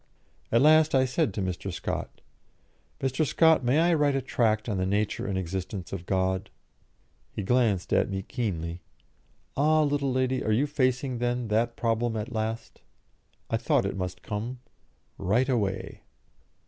At 0.51 0.63
last 0.63 0.95
I 0.95 1.05
said 1.05 1.31
to 1.35 1.43
Mr. 1.43 1.71
Scott, 1.71 2.21
"Mr. 3.01 3.23
Scott, 3.23 3.63
may 3.63 3.77
I 3.79 3.93
write 3.93 4.15
a 4.15 4.21
tract 4.23 4.67
on 4.67 4.77
the 4.77 4.85
nature 4.87 5.27
and 5.27 5.37
existence 5.37 5.93
of 5.93 6.07
God?" 6.07 6.49
He 7.31 7.43
glanced 7.43 7.93
at 7.93 8.09
me 8.09 8.23
keenly. 8.23 8.81
"Ah, 9.55 9.83
little 9.83 10.11
lady, 10.11 10.37
you 10.37 10.63
are 10.63 10.65
facing, 10.65 11.19
then, 11.19 11.49
that 11.49 11.75
problem 11.75 12.17
at 12.17 12.31
last? 12.33 12.81
I 13.51 13.57
thought 13.57 13.85
it 13.85 13.95
must 13.95 14.23
come. 14.23 14.59
Write 15.19 15.49
away." 15.49 16.01